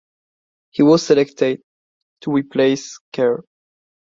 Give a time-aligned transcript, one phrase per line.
[0.71, 1.61] He was selected
[2.21, 3.43] to replace Kher.